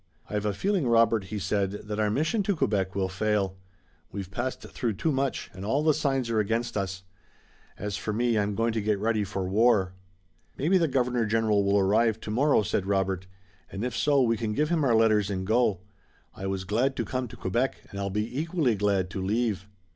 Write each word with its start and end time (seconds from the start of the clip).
"I've 0.27 0.47
a 0.47 0.53
feeling, 0.55 0.87
Robert," 0.87 1.25
he 1.25 1.37
said, 1.37 1.73
"that 1.73 1.99
our 1.99 2.09
mission 2.09 2.41
to 2.41 2.55
Quebec 2.55 2.95
will 2.95 3.07
fail. 3.07 3.59
We've 4.11 4.31
passed 4.31 4.61
through 4.63 4.93
too 4.93 5.11
much, 5.11 5.51
and 5.53 5.63
all 5.63 5.83
the 5.83 5.93
signs 5.93 6.27
are 6.31 6.39
against 6.39 6.75
us. 6.75 7.03
As 7.77 7.97
for 7.97 8.11
me, 8.11 8.35
I'm 8.35 8.55
going 8.55 8.73
to 8.73 8.81
get 8.81 8.97
ready 8.97 9.23
for 9.23 9.47
war." 9.47 9.93
"Maybe 10.57 10.79
the 10.79 10.87
Governor 10.87 11.27
General 11.27 11.63
will 11.63 11.77
arrive 11.77 12.19
tomorrow," 12.19 12.63
said 12.63 12.87
Robert, 12.87 13.27
"and 13.71 13.83
if 13.85 13.95
so 13.95 14.23
we 14.23 14.37
can 14.37 14.53
give 14.53 14.69
him 14.69 14.83
our 14.83 14.95
letters 14.95 15.29
and 15.29 15.45
go. 15.45 15.81
I 16.33 16.47
was 16.47 16.63
glad 16.63 16.95
to 16.95 17.05
come 17.05 17.27
to 17.27 17.37
Quebec, 17.37 17.81
and 17.91 17.99
I'll 17.99 18.09
be 18.09 18.39
equally 18.41 18.73
glad 18.73 19.11
to 19.11 19.21
leave." 19.21 19.67